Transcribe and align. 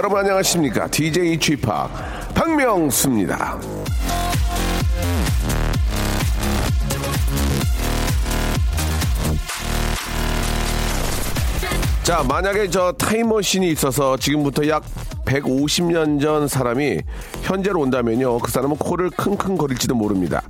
여러분 0.00 0.18
안녕하십니까? 0.18 0.88
DJ 0.88 1.38
쥐파 1.38 1.86
박명수입니다. 2.34 3.60
자 12.02 12.22
만약에 12.22 12.70
저 12.70 12.92
타임머신이 12.92 13.68
있어서 13.72 14.16
지금부터 14.16 14.66
약 14.68 14.84
150년 15.26 16.18
전 16.18 16.48
사람이 16.48 17.02
현재로 17.42 17.80
온다면요 17.80 18.38
그 18.38 18.50
사람은 18.50 18.78
코를 18.78 19.10
킁킁 19.10 19.58
거릴지도 19.58 19.94
모릅니다 19.94 20.42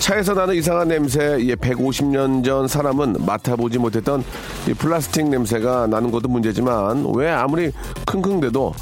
차에서 0.00 0.32
나는 0.32 0.54
이상한 0.54 0.88
냄새, 0.88 1.36
예, 1.40 1.54
150년 1.54 2.42
전 2.42 2.66
사람은 2.66 3.16
맡아보지 3.26 3.78
못했던 3.78 4.24
이 4.66 4.72
플라스틱 4.72 5.28
냄새가 5.28 5.86
나는 5.88 6.10
것도 6.10 6.28
문제지만 6.28 7.06
왜 7.14 7.28
아무리 7.30 7.70
킁킁대도 8.06 8.72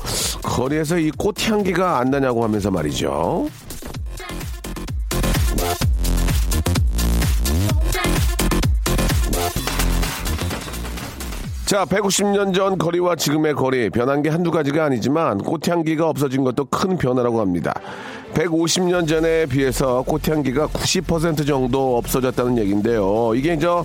거리에서 0.44 0.96
이 0.98 1.10
꽃향기가 1.10 1.98
안 1.98 2.10
나냐고 2.10 2.44
하면서 2.44 2.70
말이죠. 2.70 3.48
자, 11.68 11.84
150년 11.84 12.54
전 12.54 12.78
거리와 12.78 13.14
지금의 13.14 13.52
거리 13.52 13.90
변한 13.90 14.22
게 14.22 14.30
한두 14.30 14.50
가지가 14.50 14.86
아니지만 14.86 15.36
꽃향기가 15.36 16.08
없어진 16.08 16.42
것도 16.42 16.64
큰 16.64 16.96
변화라고 16.96 17.42
합니다. 17.42 17.74
150년 18.32 19.06
전에 19.06 19.44
비해서 19.44 20.00
꽃향기가 20.00 20.68
90% 20.68 21.46
정도 21.46 21.98
없어졌다는 21.98 22.56
얘기인데요. 22.56 23.34
이게 23.34 23.58
저 23.58 23.84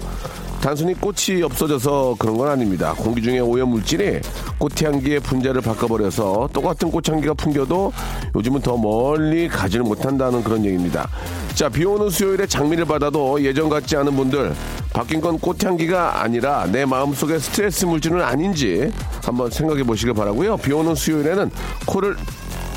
단순히 0.64 0.94
꽃이 0.94 1.44
없어져서 1.44 2.16
그런 2.17 2.38
건 2.38 2.47
아닙니다. 2.47 2.94
공기 2.97 3.22
중에 3.22 3.39
오염 3.39 3.67
물질이 3.67 4.22
꽃향기의 4.59 5.19
분자를 5.19 5.59
바꿔버려서 5.59 6.52
똑같은 6.53 6.89
꽃향기가 6.89 7.33
풍겨도 7.33 7.92
요즘은 8.33 8.61
더 8.61 8.78
멀리 8.78 9.50
가지를 9.50 9.84
못한다는 9.84 10.41
그런 10.41 10.64
얘기입니다. 10.64 11.09
자, 11.53 11.67
비 11.67 11.84
오는 11.84 12.09
수요일에 12.09 12.47
장미를 12.47 12.86
받아도 12.86 13.44
예전 13.44 13.67
같지 13.67 13.97
않은 13.97 14.16
분들 14.16 14.53
바뀐 14.94 15.19
건 15.19 15.38
꽃향기가 15.38 16.22
아니라 16.23 16.66
내 16.72 16.86
마음속에 16.86 17.39
스트레스 17.39 17.84
물질은 17.84 18.22
아닌지 18.22 18.89
한번 19.22 19.52
생각해 19.52 19.84
보시길 19.84 20.14
바라고요. 20.14 20.56
비 20.56 20.72
오는 20.72 20.95
수요일에는 20.95 21.52
코를 21.86 22.16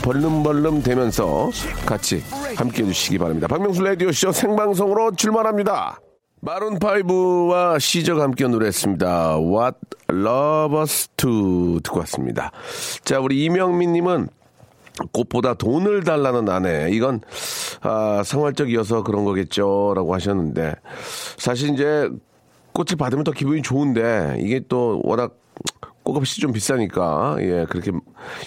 벌름벌름 0.03 0.83
대면서 0.83 1.51
같이 1.87 2.25
함께 2.57 2.83
해주시기 2.83 3.19
바랍니다. 3.19 3.47
박명수 3.47 3.81
라디오쇼 3.85 4.33
생방송으로 4.33 5.13
출발합니다. 5.15 6.01
마룬파이브와 6.47 7.81
시저가 7.81 8.23
함께 8.23 8.47
노래했습니다. 8.47 9.41
What 9.41 9.79
Love 10.09 10.79
Us 10.79 11.09
To 11.17 11.81
듣고 11.81 11.99
왔습니다. 12.01 12.53
자, 13.05 13.19
우리 13.19 13.45
이명민님은 13.45 14.29
꽃보다 15.11 15.55
돈을 15.55 16.05
달라는 16.05 16.49
아내. 16.49 16.89
이건, 16.93 17.21
아, 17.81 18.23
생활적이어서 18.25 19.03
그런 19.03 19.25
거겠죠. 19.25 19.93
라고 19.97 20.15
하셨는데. 20.15 20.77
사실 21.37 21.75
이제 21.75 22.09
꽃을 22.73 22.97
받으면 22.97 23.25
더 23.25 23.33
기분이 23.33 23.63
좋은데, 23.63 24.37
이게 24.39 24.61
또 24.69 25.01
워낙 25.03 25.35
꽃값이 26.07 26.41
좀 26.41 26.53
비싸니까 26.53 27.37
예 27.41 27.67
그렇게 27.69 27.91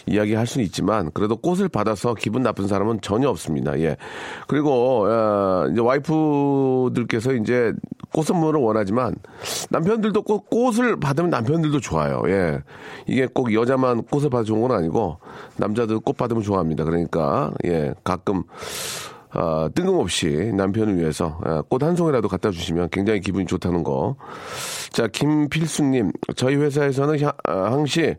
이야기할 0.07 0.47
수는 0.47 0.65
있지만 0.65 1.11
그래도 1.13 1.35
꽃을 1.35 1.67
받아서 1.67 2.13
기분 2.13 2.41
나쁜 2.41 2.67
사람은 2.67 3.01
전혀 3.01 3.29
없습니다. 3.29 3.77
예 3.79 3.97
그리고 4.47 5.05
어, 5.05 5.67
이제 5.69 5.81
와이프들께서 5.81 7.33
이제 7.33 7.73
꽃 8.13 8.23
선물을 8.23 8.59
원하지만 8.61 9.15
남편들도 9.69 10.21
꽃, 10.23 10.49
꽃을 10.49 10.99
받으면 10.99 11.29
남편들도 11.29 11.81
좋아요. 11.81 12.23
예 12.27 12.63
이게 13.05 13.27
꼭 13.27 13.53
여자만 13.53 14.03
꽃을 14.03 14.29
받아 14.29 14.43
좋은 14.43 14.61
건 14.61 14.71
아니고 14.71 15.17
남자도 15.57 15.99
꽃 15.99 16.15
받으면 16.15 16.41
좋아합니다. 16.41 16.85
그러니까 16.85 17.51
예 17.65 17.93
가끔 18.05 18.43
아, 19.31 19.69
뜬금없이 19.75 20.51
남편을 20.55 20.97
위해서 20.97 21.39
아, 21.43 21.61
꽃한 21.61 21.95
송이라도 21.95 22.27
갖다 22.27 22.49
주시면 22.51 22.89
굉장히 22.91 23.19
기분이 23.19 23.45
좋다는 23.45 23.83
거. 23.83 24.15
자, 24.91 25.07
김필수님, 25.07 26.11
저희 26.35 26.55
회사에서는 26.55 27.19
향, 27.19 27.31
아, 27.43 27.71
항시 27.71 28.15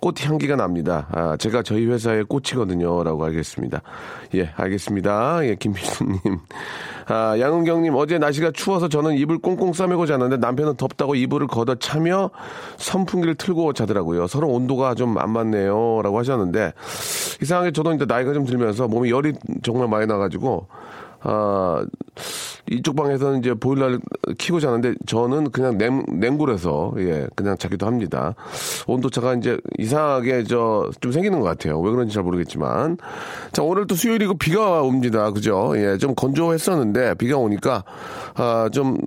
꽃 0.00 0.24
향기가 0.24 0.56
납니다. 0.56 1.06
아, 1.12 1.36
제가 1.36 1.62
저희 1.62 1.86
회사의 1.86 2.24
꽃이거든요. 2.24 3.04
라고 3.04 3.24
알겠습니다. 3.26 3.82
예, 4.34 4.50
알겠습니다. 4.56 5.46
예, 5.46 5.54
김필수님. 5.56 6.18
아, 7.08 7.38
양은경님, 7.38 7.94
어제 7.96 8.18
날씨가 8.18 8.52
추워서 8.52 8.88
저는 8.88 9.14
이불 9.16 9.38
꽁꽁 9.38 9.72
싸매고 9.72 10.06
자는데 10.06 10.36
남편은 10.36 10.76
덥다고 10.76 11.14
이불을 11.16 11.48
걷어 11.48 11.74
차며 11.74 12.30
선풍기를 12.76 13.34
틀고 13.34 13.72
자더라고요. 13.72 14.26
서로 14.26 14.48
온도가 14.48 14.94
좀 14.94 15.10
안 15.18 15.30
맞네요. 15.30 16.00
라고 16.02 16.18
하셨는데, 16.18 16.72
이상하게 17.42 17.72
저도 17.72 17.92
이제 17.92 18.04
나이가 18.06 18.32
좀 18.32 18.46
들면서 18.46 18.88
몸이 18.88 19.10
열이 19.10 19.34
정말 19.62 19.88
많이 19.88 20.06
나가지고, 20.06 20.66
아, 21.22 21.84
이쪽 22.70 22.96
방에서는 22.96 23.40
이제 23.40 23.54
보일러를 23.54 24.00
키고 24.38 24.60
자는데 24.60 24.94
저는 25.06 25.50
그냥 25.50 25.78
냉, 25.78 26.04
냉골에서 26.08 26.94
예, 26.98 27.26
그냥 27.34 27.56
자기도 27.56 27.86
합니다. 27.86 28.34
온도차가 28.86 29.34
이제 29.34 29.58
이상하게 29.78 30.44
저 30.44 30.90
좀 31.00 31.12
생기는 31.12 31.40
것 31.40 31.46
같아요. 31.46 31.80
왜 31.80 31.90
그런지 31.90 32.14
잘 32.14 32.22
모르겠지만. 32.22 32.98
자, 33.52 33.62
오늘 33.62 33.86
또 33.86 33.94
수요일이고 33.94 34.34
비가 34.34 34.82
옵니다. 34.82 35.30
그죠? 35.30 35.72
예, 35.76 35.98
좀 35.98 36.14
건조했었는데 36.14 37.14
비가 37.14 37.36
오니까 37.36 37.84
아, 38.34 38.68
좀, 38.72 38.98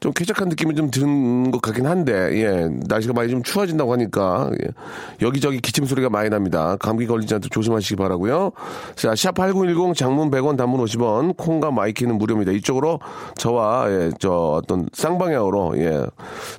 좀 0.00 0.12
쾌적한 0.12 0.48
느낌이 0.48 0.74
좀 0.74 0.90
드는 0.90 1.50
것 1.50 1.60
같긴 1.62 1.86
한데, 1.86 2.12
예, 2.42 2.68
날씨가 2.88 3.14
많이 3.14 3.30
좀 3.30 3.42
추워진다고 3.42 3.92
하니까 3.92 4.50
예, 4.62 4.68
여기저기 5.22 5.60
기침 5.60 5.84
소리가 5.84 6.10
많이 6.10 6.30
납니다. 6.30 6.76
감기 6.78 7.06
걸리지 7.06 7.34
않도록 7.34 7.50
조심하시기 7.52 7.96
바라고요 7.96 8.52
자, 8.96 9.12
샵8910 9.12 9.94
장문 9.96 10.30
100원 10.30 10.56
단문 10.56 10.82
50원 10.84 11.36
콩과 11.50 11.72
마이K는 11.72 12.16
무료입니다. 12.16 12.52
이쪽으로 12.52 13.00
저와 13.36 13.90
예, 13.90 14.10
저 14.20 14.60
어떤 14.62 14.88
쌍방향으로 14.92 15.78
예, 15.78 16.06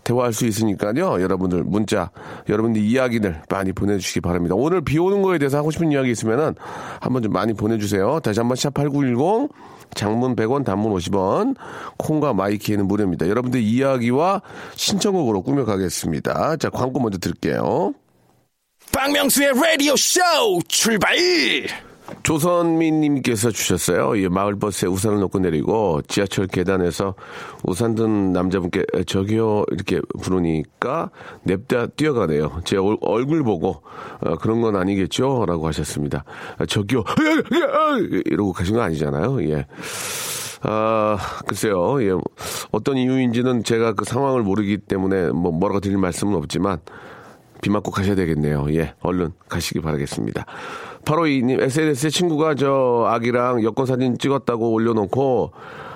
대화할 0.03 0.33
수 0.33 0.45
있으니까요. 0.45 1.21
여러분들 1.21 1.63
문자, 1.63 2.11
여러분들 2.49 2.81
이야기들 2.81 3.41
많이 3.49 3.71
보내주시기 3.71 4.19
바랍니다. 4.19 4.55
오늘 4.57 4.81
비 4.81 4.99
오는 4.99 5.21
거에 5.21 5.37
대해서 5.37 5.57
하고 5.57 5.71
싶은 5.71 5.93
이야기 5.93 6.11
있으면은 6.11 6.55
한번 6.99 7.23
좀 7.23 7.31
많이 7.31 7.53
보내주세요. 7.53 8.19
다시 8.19 8.41
한번 8.41 8.57
샵 8.57 8.73
8910 8.73 9.49
장문 9.93 10.35
100원, 10.35 10.65
단문 10.65 10.93
50원, 10.93 11.55
콩과 11.97 12.33
마이K는 12.33 12.87
무료입니다. 12.87 13.27
여러분들 13.27 13.61
이야기와 13.61 14.41
신청곡으로 14.75 15.41
꾸며가겠습니다. 15.41 16.57
자, 16.57 16.69
광고 16.69 16.99
먼저 16.99 17.17
드릴게요. 17.17 17.93
박명수의 18.93 19.53
라디오 19.53 19.95
쇼 19.95 20.19
출발! 20.67 21.15
조선미님께서 22.23 23.51
주셨어요. 23.51 24.17
예, 24.21 24.27
마을버스에 24.29 24.87
우산을 24.87 25.19
놓고 25.19 25.39
내리고 25.39 26.01
지하철 26.07 26.47
계단에서 26.47 27.15
우산 27.63 27.95
든 27.95 28.31
남자분께 28.33 28.85
저기요 29.05 29.65
이렇게 29.71 30.01
부르니까 30.21 31.09
냅다 31.43 31.87
뛰어가네요. 31.87 32.61
제 32.65 32.77
얼, 32.77 32.97
얼굴 33.01 33.43
보고 33.43 33.81
어, 34.21 34.35
그런 34.37 34.61
건 34.61 34.75
아니겠죠? 34.75 35.45
라고 35.47 35.67
하셨습니다. 35.67 36.23
아, 36.57 36.65
저기요 36.65 37.03
이러고 38.25 38.53
가신 38.53 38.75
거 38.75 38.81
아니잖아요. 38.81 39.43
예. 39.49 39.65
아, 40.63 41.17
글쎄요. 41.47 42.01
예. 42.03 42.11
어떤 42.71 42.97
이유인지는 42.97 43.63
제가 43.63 43.93
그 43.93 44.05
상황을 44.05 44.43
모르기 44.43 44.77
때문에 44.77 45.29
뭐 45.31 45.51
뭐라고 45.51 45.79
드릴 45.79 45.97
말씀은 45.97 46.35
없지만 46.35 46.79
비 47.61 47.69
맞고 47.69 47.91
가셔야 47.91 48.15
되겠네요. 48.15 48.67
예. 48.73 48.93
얼른 49.01 49.31
가시기 49.49 49.81
바라겠습니다. 49.81 50.45
바로 51.05 51.27
이님 51.27 51.59
SNS에 51.59 52.09
친구가 52.09 52.55
저 52.55 53.05
아기랑 53.07 53.63
여권 53.63 53.85
사진 53.85 54.17
찍었다고 54.17 54.71
올려놓고 54.71 55.51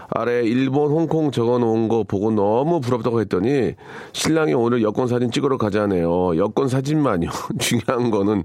아래 0.09 0.43
일본, 0.43 0.91
홍콩 0.91 1.31
적어놓은 1.31 1.87
거 1.87 2.03
보고 2.03 2.31
너무 2.31 2.79
부럽다고 2.79 3.21
했더니 3.21 3.73
신랑이 4.13 4.53
오늘 4.53 4.83
여권 4.83 5.07
사진 5.07 5.31
찍으러 5.31 5.57
가자네요. 5.57 6.37
여권 6.37 6.67
사진만요. 6.67 7.29
중요한 7.59 8.11
거는 8.11 8.43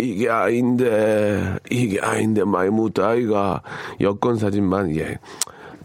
이게 0.00 0.28
아닌데 0.28 1.56
이게 1.70 2.00
아닌데 2.00 2.44
많이 2.44 2.70
묻다 2.70 3.08
아이가 3.08 3.62
여권 4.00 4.36
사진만 4.36 4.94
예. 4.96 5.18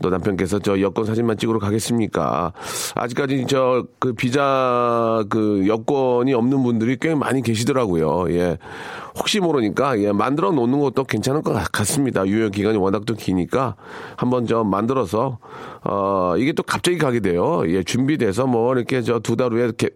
또 0.03 0.09
남편께서 0.09 0.59
저 0.59 0.81
여권 0.81 1.05
사진만 1.05 1.37
찍으러 1.37 1.59
가겠습니까? 1.59 2.51
아직까지 2.95 3.45
저 3.47 3.85
그 3.99 4.11
비자 4.13 5.23
그 5.29 5.65
여권이 5.65 6.33
없는 6.33 6.61
분들이 6.61 6.97
꽤 6.99 7.15
많이 7.15 7.41
계시더라고요. 7.41 8.25
예. 8.31 8.57
혹시 9.17 9.39
모르니까 9.39 9.97
예, 10.01 10.11
만들어 10.11 10.51
놓는 10.51 10.79
것도 10.79 11.05
괜찮을 11.05 11.41
것 11.41 11.53
같습니다. 11.71 12.25
유효 12.27 12.49
기간이 12.49 12.77
워낙 12.77 13.05
또 13.05 13.13
기니까 13.13 13.75
한번 14.17 14.45
좀 14.45 14.69
만들어서 14.69 15.37
어 15.85 16.33
이게 16.37 16.51
또 16.51 16.63
갑자기 16.63 16.97
가게 16.97 17.21
돼요. 17.21 17.63
예, 17.67 17.83
준비돼서 17.83 18.45
뭐 18.45 18.73
이렇게 18.75 19.01
저 19.01 19.19
두 19.19 19.35
달 19.37 19.53
후에 19.53 19.71
개, 19.77 19.89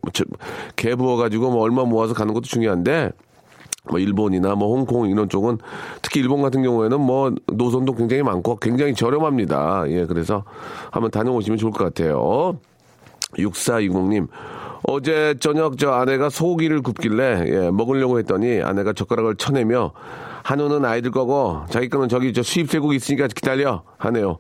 개 0.78 0.96
부어 0.96 1.18
가지고 1.18 1.52
뭐 1.52 1.62
얼마 1.64 1.84
모아서 1.84 2.14
가는 2.14 2.34
것도 2.34 2.44
중요한데 2.46 3.12
뭐 3.90 4.00
일본이나 4.00 4.56
뭐 4.56 4.76
홍콩 4.76 5.10
이런 5.10 5.30
쪽은 5.30 5.58
특히 6.02 6.20
일본 6.20 6.42
같은 6.42 6.64
경우에는 6.64 7.00
뭐 7.00 7.34
노선도 7.48 7.96
굉장히 7.96 8.24
많고 8.24 8.58
굉장히 8.58 8.94
저렴합니다. 8.94 9.86
예, 9.90 10.06
그래서 10.06 10.44
한번 10.92 11.12
다녀오시면 11.12 11.58
좋을 11.58 11.72
것 11.72 11.84
같아요. 11.84 12.60
6420님. 13.34 14.28
어제 14.84 15.36
저녁 15.40 15.78
저 15.78 15.92
아내가 15.92 16.30
소고기를 16.30 16.82
굽길래 16.82 17.44
예, 17.48 17.72
먹으려고 17.72 18.20
했더니 18.20 18.62
아내가 18.62 18.94
젓가락을 18.94 19.36
쳐내며 19.36 19.92
한우는 20.44 20.86
아이들 20.86 21.12
거고 21.12 21.64
자기 21.70 21.90
거는 21.90 22.08
저기 22.08 22.32
저 22.32 22.42
수입 22.42 22.70
쇠고기 22.70 22.96
있으니까 22.96 23.28
기다려 23.28 23.84
하네요. 23.98 24.38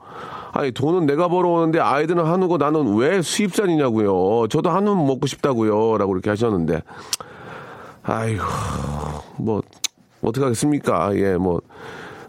아니 0.53 0.71
돈은 0.71 1.05
내가 1.05 1.27
벌어오는데 1.27 1.79
아이들은 1.79 2.25
한우고 2.25 2.57
나는 2.57 2.95
왜 2.95 3.21
수입산이냐고요. 3.21 4.47
저도 4.47 4.69
한우 4.69 4.95
먹고 4.95 5.27
싶다고요. 5.27 5.97
라고 5.97 6.13
이렇게 6.13 6.29
하셨는데 6.29 6.81
아이고 8.07 8.43
뭐 9.35 9.61
어떻게 10.21 10.43
하겠습니까? 10.43 11.15
예, 11.17 11.35
뭐 11.35 11.61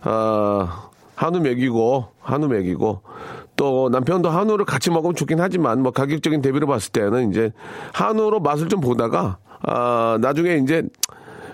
아, 0.02 0.90
한우 1.14 1.40
먹이고 1.40 2.08
한우 2.20 2.48
먹이고 2.48 3.00
또 3.54 3.88
남편도 3.88 4.28
한우를 4.28 4.64
같이 4.64 4.90
먹으면 4.90 5.14
좋긴 5.14 5.40
하지만 5.40 5.82
뭐 5.82 5.92
가격적인 5.92 6.42
대비로 6.42 6.66
봤을 6.66 6.92
때는 6.92 7.30
이제 7.30 7.52
한우로 7.92 8.40
맛을 8.40 8.68
좀 8.68 8.80
보다가 8.80 9.38
아, 9.62 10.18
나중에 10.20 10.56
이제 10.56 10.82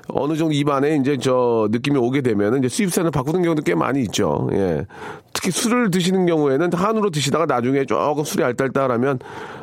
어느 0.08 0.36
정도 0.36 0.52
입안에 0.52 0.96
이제 0.96 1.16
저 1.16 1.68
느낌이 1.70 1.96
오게 1.98 2.20
되면은 2.20 2.58
이제 2.58 2.68
수입산을 2.68 3.10
바꾸는 3.10 3.42
경우도 3.42 3.62
꽤 3.62 3.74
많이 3.74 4.02
있죠. 4.02 4.48
예. 4.52 4.86
특히 5.32 5.50
술을 5.50 5.90
드시는 5.90 6.26
경우에는 6.26 6.72
한우로 6.72 7.10
드시다가 7.10 7.46
나중에 7.46 7.84
조금 7.84 8.24
술이 8.24 8.44
알딸딸하면 8.44 9.18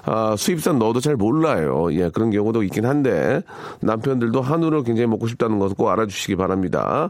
아, 0.06 0.36
수입산 0.38 0.80
넣어도 0.80 1.00
잘 1.00 1.16
몰라요. 1.16 1.88
예, 1.94 2.10
그런 2.10 2.32
경우도 2.32 2.64
있긴 2.64 2.86
한데 2.86 3.42
남편들도 3.82 4.42
한우를 4.42 4.84
굉장히 4.84 5.08
먹고 5.08 5.28
싶다는 5.28 5.60
것을 5.60 5.76
꼭 5.76 5.90
알아주시기 5.90 6.36
바랍니다. 6.36 7.10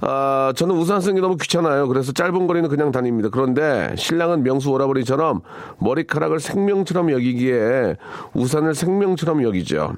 아, 0.00 0.52
저는 0.54 0.76
우산 0.76 1.00
쓰기 1.00 1.20
너무 1.20 1.36
귀찮아요. 1.36 1.88
그래서 1.88 2.12
짧은 2.12 2.46
거리는 2.46 2.68
그냥 2.68 2.92
다닙니다. 2.92 3.30
그런데 3.32 3.92
신랑은 3.96 4.44
명수 4.44 4.70
오라버니처럼 4.70 5.40
머리카락을 5.78 6.38
생명처럼 6.38 7.10
여기기에 7.10 7.96
우산을 8.34 8.74
생명처럼 8.74 9.42
여기죠. 9.42 9.94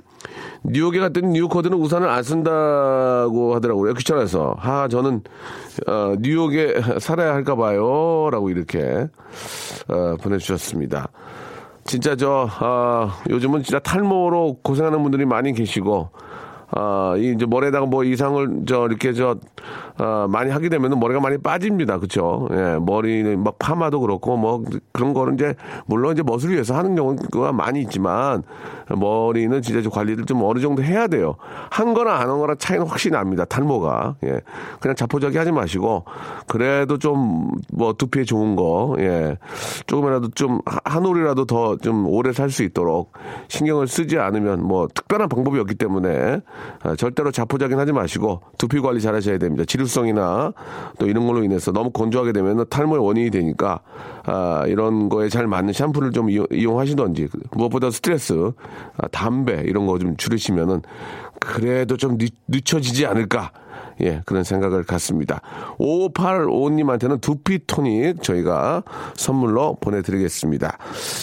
뉴욕에 0.63 1.01
갔더니 1.01 1.29
뉴코드는 1.29 1.77
우산을 1.77 2.09
안 2.09 2.23
쓴다고 2.23 3.55
하더라고요. 3.55 3.95
귀찮아서. 3.95 4.55
하, 4.59 4.89
저는, 4.89 5.23
어, 5.87 6.15
뉴욕에 6.19 6.81
살아야 7.01 7.33
할까 7.33 7.57
봐요. 7.57 8.29
라고 8.31 8.51
이렇게, 8.51 9.09
어, 9.89 10.17
보내주셨습니다. 10.21 11.09
진짜 11.85 12.15
저, 12.15 12.49
어, 12.61 13.11
요즘은 13.31 13.63
진짜 13.63 13.79
탈모로 13.79 14.59
고생하는 14.63 15.03
분들이 15.03 15.25
많이 15.25 15.53
계시고, 15.53 16.11
아, 16.73 17.15
이 17.17 17.33
이제 17.33 17.47
머리에다가 17.47 17.87
뭐 17.87 18.05
이상을 18.05 18.63
저 18.67 18.87
이렇게 18.87 19.13
저 19.13 19.37
아, 19.99 20.27
많이 20.31 20.51
하게 20.51 20.69
되면은 20.69 20.99
머리가 20.99 21.21
많이 21.21 21.37
빠집니다. 21.39 21.99
그렇죠? 21.99 22.49
예, 22.53 22.79
머리는 22.81 23.43
막 23.43 23.59
파마도 23.59 24.01
그렇고 24.01 24.37
뭐 24.37 24.65
그런 24.93 25.13
거는 25.13 25.35
이제 25.35 25.55
물론 25.87 26.13
이제 26.13 26.23
멋을 26.23 26.51
위해서 26.51 26.75
하는 26.77 26.95
경우가 26.95 27.53
많이 27.53 27.81
있지만 27.83 28.43
머리는 28.89 29.61
진짜 29.63 29.83
좀 29.83 29.93
관리를 29.93 30.25
좀 30.27 30.43
어느 30.43 30.61
정도 30.61 30.83
해야 30.83 31.07
돼요. 31.07 31.37
한 31.71 31.93
거나 31.95 32.15
안 32.15 32.31
한 32.31 32.39
거나 32.39 32.55
차이는 32.55 32.87
확실히 32.87 33.15
납니다. 33.17 33.45
탈모가. 33.45 34.17
예. 34.25 34.41
그냥 34.81 34.95
자포자기 34.97 35.37
하지 35.39 35.53
마시고 35.53 36.05
그래도 36.47 36.99
좀 36.99 37.51
뭐 37.73 37.93
두피에 37.95 38.25
좋은 38.25 38.57
거 38.57 38.97
예. 38.99 39.37
조금이라도 39.87 40.31
좀 40.31 40.61
한 40.85 41.05
올이라도 41.07 41.45
더 41.47 41.77
좀 41.83 42.07
오래 42.09 42.33
살 42.33 42.51
수 42.51 42.63
있도록 42.65 43.13
신경을 43.49 43.87
쓰지 43.87 44.19
않으면 44.19 44.63
뭐 44.67 44.89
특별한 44.93 45.29
방법이 45.29 45.59
없기 45.61 45.75
때문에 45.77 46.09
아, 46.19 46.41
절대로 46.97 47.31
자포자기 47.31 47.75
하지 47.75 47.93
마시고 47.93 48.41
두피 48.59 48.81
관리 48.81 49.01
잘 49.01 49.15
하셔야 49.15 49.39
됩니다. 49.39 49.65
지루성이나 49.65 50.53
또 50.99 51.07
이런 51.07 51.27
걸로 51.27 51.45
인해서 51.45 51.71
너무 51.73 51.91
건조하게 51.91 52.33
되면 52.33 52.67
탈모의 52.69 53.05
원인이 53.05 53.31
되니까 53.31 53.81
아, 54.25 54.65
이런 54.67 55.09
거에 55.09 55.29
잘 55.29 55.47
맞는 55.47 55.73
샴푸를 55.73 56.11
좀 56.13 56.31
이용, 56.31 56.79
하시던지 56.79 57.29
무엇보다 57.53 57.91
스트레스, 57.91 58.53
아, 58.97 59.09
담배 59.09 59.63
이런 59.67 59.87
거 59.87 60.01
좀 60.01 60.17
줄이시면은 60.17 60.81
그래도 61.39 61.97
좀 61.97 62.17
늦, 62.17 62.33
늦춰지지 62.49 63.05
않을까. 63.07 63.53
예, 64.01 64.23
그런 64.27 64.45
생각을 64.45 64.85
갖습니다. 64.85 65.41
5585님한테는 65.79 67.21
두피 67.21 67.67
토닉 67.67 68.23
저희가 68.23 68.83
선물로 69.15 69.77
보내드리겠습니다. 69.81 70.79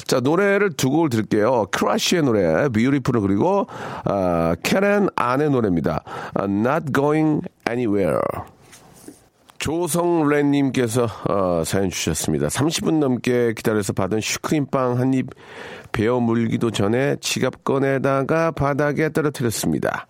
자, 0.05 0.19
노래를 0.19 0.73
두 0.73 0.89
곡을 0.89 1.09
들을게요. 1.09 1.67
크라쉬의 1.71 2.23
노래, 2.23 2.69
뷰티풀 2.69 3.21
그리고, 3.21 3.67
아, 4.05 4.55
캐렌 4.63 5.07
안의 5.15 5.49
노래입니다. 5.49 6.03
아, 6.33 6.43
Not 6.43 6.91
Going 6.93 7.41
Anywhere. 7.69 8.19
조성래님께서 9.59 11.07
어, 11.29 11.63
사연 11.65 11.89
주셨습니다. 11.89 12.47
30분 12.47 12.99
넘게 12.99 13.53
기다려서 13.55 13.93
받은 13.93 14.21
슈크림빵 14.21 14.99
한 14.99 15.13
입 15.13 15.27
베어 15.91 16.19
물기도 16.19 16.69
전에 16.69 17.15
지갑 17.21 17.63
꺼내다가 17.63 18.51
바닥에 18.51 19.09
떨어뜨렸습니다. 19.11 20.05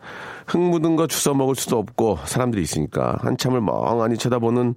흙 0.47 0.59
묻은 0.59 0.95
거 0.95 1.07
주워 1.07 1.35
먹을 1.35 1.55
수도 1.55 1.77
없고 1.77 2.19
사람들이 2.25 2.61
있으니까 2.63 3.17
한참을 3.21 3.61
멍하니 3.61 4.17
쳐다보는 4.17 4.75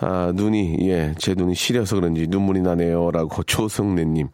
아, 0.00 0.32
눈이 0.34 0.88
예 0.88 1.12
제 1.18 1.34
눈이 1.34 1.54
시려서 1.54 1.96
그런지 1.96 2.26
눈물이 2.28 2.60
나네요라고 2.60 3.42
조성래님 3.44 4.28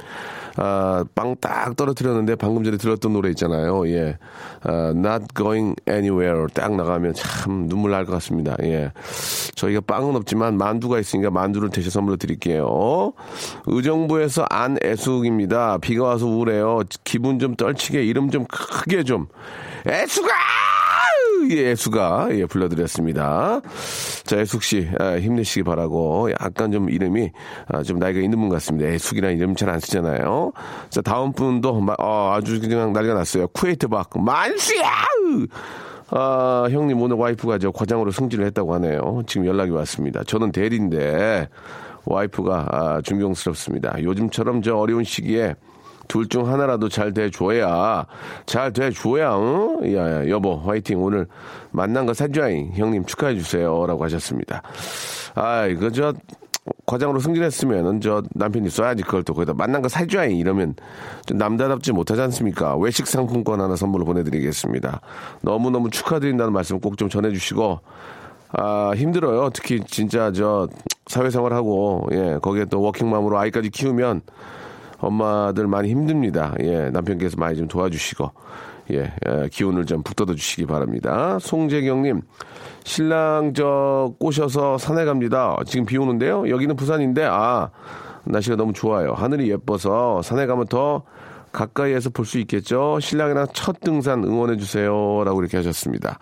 아, 0.57 1.05
빵 1.15 1.35
딱 1.41 1.75
떨어뜨렸는데 1.77 2.37
방금 2.37 2.63
전에 2.65 2.77
들었던 2.77 3.13
노래 3.13 3.29
있잖아요. 3.31 3.89
예. 3.89 4.19
아, 4.63 4.93
Not 4.95 5.27
Going 5.35 5.75
Anywhere 5.89 6.47
딱 6.55 6.75
나가면 6.77 7.15
참 7.15 7.67
눈물 7.69 7.91
날 7.91 8.05
것 8.07 8.13
같습니다. 8.13 8.57
예. 8.63 8.93
저희가 9.57 9.81
빵은 9.87 10.15
없지만 10.17 10.57
만두가 10.57 10.99
있으니까 11.01 11.31
만두를 11.31 11.71
대신 11.71 11.91
선물로 11.91 12.17
드릴게요. 12.17 13.13
의정부에서 13.67 14.47
안애숙입니다. 14.49 15.79
비가 15.79 16.05
와서 16.05 16.27
우울해요. 16.27 16.83
기분 17.05 17.39
좀 17.39 17.57
떨치게 17.57 18.05
이름 18.05 18.31
좀 18.31 18.45
크게 18.47 19.03
좀. 19.05 19.27
애숙아! 19.87 20.29
예, 21.51 21.71
애수가 21.71 22.29
예, 22.33 22.47
불러드렸습니다. 22.47 23.61
자, 24.25 24.39
애숙 24.39 24.63
씨 24.63 24.89
아, 24.99 25.19
힘내시기 25.19 25.63
바라고 25.63 26.31
약간 26.41 26.73
좀 26.73 26.91
이름이 26.91 27.31
아, 27.69 27.83
좀 27.83 27.99
나이가 27.99 28.21
있는 28.21 28.39
분 28.39 28.49
같습니다. 28.49 28.89
애숙이라는 28.89 29.37
이름 29.37 29.55
잘 29.55 29.69
안 29.69 29.81
쓰잖아요. 29.81 30.53
자, 30.91 31.01
다음 31.01 31.33
분도 31.33 31.83
어, 31.99 32.33
아주 32.35 32.61
그냥 32.61 32.93
난리가 32.93 33.15
났어요. 33.15 33.49
쿠웨이트 33.49 33.89
박 33.89 34.11
만수야! 34.15 34.91
아, 36.11 36.67
형님 36.71 37.01
오늘 37.01 37.17
와이프가 37.17 37.59
저 37.59 37.71
과장으로 37.71 38.11
승진을 38.11 38.45
했다고 38.47 38.75
하네요. 38.75 39.23
지금 39.27 39.47
연락이 39.47 39.71
왔습니다. 39.73 40.23
저는 40.25 40.53
대리인데 40.53 41.49
와이프가 42.05 42.67
아, 42.71 43.01
존경스럽습니다. 43.03 44.03
요즘처럼 44.03 44.63
저 44.63 44.77
어려운 44.77 45.03
시기에 45.03 45.55
둘 46.09 46.29
중 46.29 46.49
하나라도 46.49 46.89
잘 46.89 47.13
돼줘야 47.13 48.07
잘 48.47 48.73
돼줘야 48.73 49.37
응? 49.37 49.95
야, 49.97 50.29
여보 50.29 50.57
화이팅 50.57 51.03
오늘 51.03 51.27
만난 51.71 52.07
거 52.07 52.15
사줘잉 52.15 52.73
형님 52.75 53.05
축하해 53.05 53.37
주세요라고 53.37 54.03
하셨습니다. 54.05 54.63
아 55.35 55.67
이거 55.67 55.91
저 55.91 56.13
과장으로 56.87 57.21
승진했으면은 57.21 58.01
저 58.01 58.23
남편이 58.35 58.71
써야지 58.71 59.03
그걸 59.03 59.23
또 59.23 59.35
거기다 59.35 59.53
만난 59.55 59.83
거 59.83 59.89
사줘잉 59.89 60.37
이러면 60.39 60.75
좀 61.27 61.37
남자답지 61.37 61.93
못하지 61.93 62.23
않습니까? 62.23 62.77
외식 62.77 63.07
상품권 63.07 63.61
하나 63.61 63.77
선물로 63.77 64.05
보내드리겠습니다. 64.07 65.01
너무 65.43 65.71
너무 65.71 65.91
축하드린다는 65.91 66.53
말씀 66.53 66.81
꼭 66.81 66.97
좀 66.97 67.09
전해주시고. 67.09 67.81
아, 68.57 68.93
힘들어요. 68.95 69.51
특히 69.53 69.81
진짜 69.85 70.31
저 70.31 70.69
사회생활하고, 71.09 72.07
예, 72.13 72.39
거기에 72.41 72.67
또 72.67 72.81
워킹맘으로 72.83 73.37
아이까지 73.37 73.71
키우면 73.71 74.21
엄마들 75.05 75.67
많이 75.67 75.91
힘듭니다. 75.91 76.55
예, 76.61 76.91
남편께서 76.91 77.37
많이 77.39 77.57
좀 77.57 77.69
도와주시고, 77.69 78.31
예, 78.93 79.13
예 79.27 79.49
기운을 79.51 79.87
좀 79.87 80.03
북돋아 80.03 80.35
주시기 80.35 80.67
바랍니다. 80.67 81.39
송재경님, 81.41 82.23
신랑 82.85 83.53
저 83.55 84.13
꼬셔서 84.19 84.79
산에 84.79 85.05
갑니다. 85.05 85.57
지금 85.67 85.87
비 85.87 85.97
오는데요. 85.97 86.49
여기는 86.49 86.77
부산인데, 86.77 87.25
아, 87.25 87.71
날씨가 88.25 88.57
너무 88.57 88.73
좋아요. 88.73 89.13
하늘이 89.13 89.51
예뻐서 89.51 90.23
산에 90.23 90.47
가면 90.47 90.67
더 90.67 91.03
가까이에서 91.53 92.11
볼 92.11 92.27
수 92.27 92.39
있겠죠. 92.41 92.99
신랑이랑 93.01 93.47
첫 93.53 93.81
등산 93.81 94.25
응원해 94.25 94.57
주세요. 94.57 95.23
라고 95.25 95.41
이렇게 95.41 95.57
하셨습니다. 95.59 96.19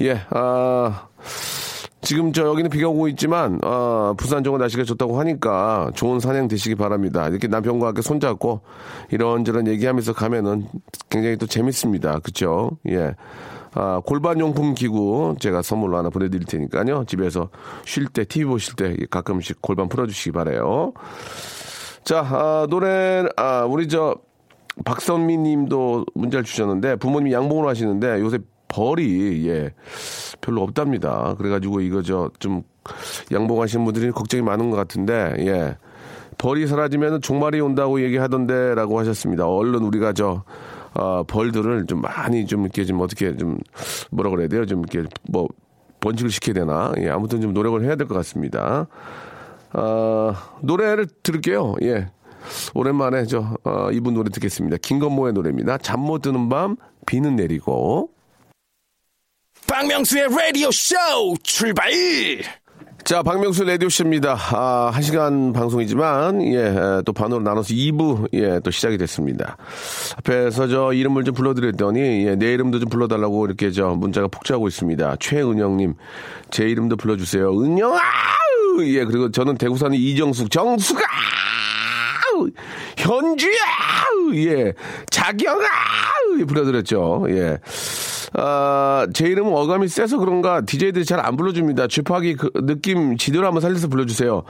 예, 0.00 0.20
아, 0.30 1.06
지금 2.04 2.32
저 2.32 2.46
여기는 2.46 2.70
비가 2.70 2.88
오고 2.88 3.08
있지만 3.08 3.58
어, 3.64 4.14
부산 4.16 4.44
쪽은 4.44 4.60
날씨가 4.60 4.84
좋다고 4.84 5.18
하니까 5.18 5.90
좋은 5.94 6.20
산행 6.20 6.48
되시기 6.48 6.74
바랍니다. 6.74 7.28
이렇게 7.28 7.48
남편과 7.48 7.88
함께 7.88 8.02
손잡고 8.02 8.60
이런저런 9.10 9.66
얘기하면서 9.66 10.12
가면은 10.12 10.66
굉장히 11.08 11.36
또 11.36 11.46
재밌습니다. 11.46 12.18
그렇죠? 12.20 12.72
예. 12.88 13.14
아, 13.74 14.00
골반 14.04 14.38
용품 14.38 14.74
기구 14.74 15.34
제가 15.40 15.62
선물로 15.62 15.96
하나 15.96 16.10
보내드릴 16.10 16.44
테니까요. 16.44 17.04
집에서 17.06 17.48
쉴 17.84 18.06
때, 18.06 18.24
TV 18.24 18.46
보실 18.46 18.76
때 18.76 18.96
가끔씩 19.10 19.60
골반 19.60 19.88
풀어주시기 19.88 20.32
바래요. 20.32 20.92
자, 22.04 22.20
아, 22.20 22.66
노래, 22.70 23.24
아, 23.36 23.64
우리 23.64 23.88
저, 23.88 24.14
박선미 24.84 25.38
님도 25.38 26.06
문자를 26.14 26.44
주셨는데, 26.44 26.96
부모님이 26.96 27.32
양봉을 27.32 27.68
하시는데, 27.68 28.20
요새 28.20 28.38
벌이, 28.68 29.48
예, 29.48 29.72
별로 30.44 30.62
없답니다. 30.62 31.34
그래가지고 31.38 31.80
이거 31.80 32.02
저, 32.02 32.30
좀, 32.38 32.62
양봉하시는 33.32 33.82
분들이 33.84 34.10
걱정이 34.10 34.42
많은 34.42 34.70
것 34.70 34.76
같은데, 34.76 35.34
예. 35.38 35.76
벌이 36.36 36.66
사라지면 36.66 37.22
종말이 37.22 37.60
온다고 37.60 38.02
얘기하던데, 38.02 38.74
라고 38.74 38.98
하셨습니다. 38.98 39.46
얼른 39.48 39.82
우리가 39.84 40.12
저, 40.12 40.44
어, 40.94 41.22
벌들을 41.26 41.86
좀 41.86 42.02
많이 42.02 42.46
좀 42.46 42.62
이렇게 42.62 42.84
좀 42.84 43.00
어떻게 43.00 43.34
좀, 43.36 43.58
뭐라 44.10 44.30
그래야 44.30 44.48
돼요? 44.48 44.66
좀 44.66 44.80
이렇게 44.80 45.08
뭐, 45.30 45.48
번식을 46.00 46.30
시켜야 46.30 46.54
되나? 46.54 46.92
예, 46.98 47.08
아무튼 47.08 47.40
좀 47.40 47.54
노력을 47.54 47.82
해야 47.82 47.96
될 47.96 48.06
것 48.06 48.14
같습니다. 48.16 48.86
어, 49.72 50.34
노래를 50.60 51.06
들을게요. 51.22 51.74
예. 51.82 52.08
오랜만에 52.74 53.24
저, 53.24 53.56
어, 53.64 53.88
이분 53.92 54.12
노래 54.12 54.28
듣겠습니다. 54.28 54.76
김건모의 54.82 55.32
노래입니다. 55.32 55.78
잠 55.78 56.00
못 56.00 56.20
드는 56.20 56.50
밤, 56.50 56.76
비는 57.06 57.36
내리고. 57.36 58.10
박명수의 59.74 60.28
라디오 60.28 60.70
쇼 60.70 60.94
출발! 61.42 61.90
자, 63.02 63.24
박명수 63.24 63.64
라디오쇼입니다. 63.64 64.38
아, 64.52 64.90
한 64.94 65.02
시간 65.02 65.52
방송이지만, 65.52 66.42
예, 66.54 67.02
또 67.04 67.12
반으로 67.12 67.40
나눠서 67.40 67.74
2부, 67.74 68.28
예, 68.34 68.60
또 68.60 68.70
시작이 68.70 68.96
됐습니다. 68.98 69.56
앞에서 70.18 70.68
저 70.68 70.92
이름을 70.92 71.24
좀 71.24 71.34
불러드렸더니, 71.34 72.24
예, 72.24 72.36
내 72.36 72.54
이름도 72.54 72.78
좀 72.78 72.88
불러달라고 72.88 73.46
이렇게 73.46 73.72
저 73.72 73.88
문자가 73.88 74.28
폭주하고 74.28 74.68
있습니다. 74.68 75.16
최은영님, 75.18 75.94
제 76.52 76.68
이름도 76.68 76.94
불러주세요. 76.94 77.50
은영아! 77.60 78.00
예, 78.84 79.04
그리고 79.04 79.32
저는 79.32 79.58
대구 79.58 79.76
사는 79.76 79.96
이정숙, 79.96 80.52
정숙아! 80.52 81.02
현주야! 82.96 83.60
예, 84.34 84.72
자경아! 85.10 85.66
예, 86.38 86.44
불러드렸죠. 86.44 87.26
예. 87.30 87.58
아, 88.36 89.06
제 89.14 89.26
이름은 89.26 89.52
어감이 89.52 89.88
세서 89.88 90.18
그런가 90.18 90.60
DJ들이 90.60 91.04
잘 91.04 91.20
안 91.24 91.36
불러줍니다. 91.36 91.86
쥐파기 91.86 92.34
그 92.36 92.50
느낌 92.54 93.16
지대로 93.16 93.46
한번 93.46 93.60
살려서 93.60 93.88
불러주세요. 93.88 94.42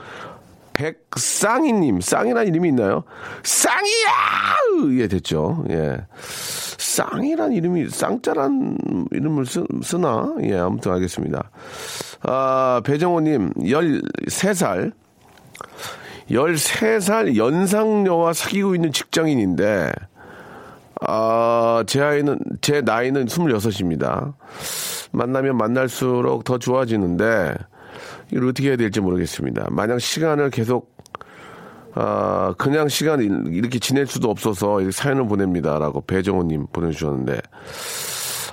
백쌍이님, 0.73 2.01
쌍이란 2.01 2.47
이름이 2.47 2.67
있나요? 2.69 3.03
쌍이야! 3.43 4.99
예, 4.99 5.07
됐죠. 5.07 5.63
예. 5.69 5.97
쌍이란 6.77 7.53
이름이, 7.53 7.89
쌍자란 7.89 8.77
이름을 9.11 9.45
쓰, 9.45 9.63
쓰나? 9.83 10.33
예, 10.43 10.57
아무튼 10.57 10.91
알겠습니다. 10.91 11.49
아, 12.23 12.81
배정호님, 12.83 13.53
13살. 13.53 14.91
13살 16.29 17.37
연상녀와 17.37 18.33
사귀고 18.33 18.75
있는 18.75 18.91
직장인인데, 18.91 19.91
아, 21.01 21.83
제 21.87 22.01
아이는, 22.01 22.39
제 22.61 22.81
나이는 22.81 23.25
26입니다. 23.25 24.33
만나면 25.11 25.57
만날수록 25.57 26.43
더 26.43 26.57
좋아지는데, 26.57 27.55
이걸 28.31 28.49
어떻게 28.49 28.69
해야 28.69 28.77
될지 28.77 29.01
모르겠습니다. 29.01 29.67
만약 29.71 29.99
시간을 29.99 30.49
계속, 30.49 30.95
아, 31.93 32.53
그냥 32.57 32.87
시간 32.87 33.21
이렇게 33.21 33.79
지낼 33.79 34.07
수도 34.07 34.29
없어서 34.29 34.79
사연을 34.91 35.27
보냅니다 35.27 35.79
라고 35.79 36.01
배정호님 36.01 36.67
보내주셨는데, 36.73 37.39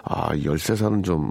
아, 0.04 0.34
13살은 0.34 1.04
좀, 1.04 1.30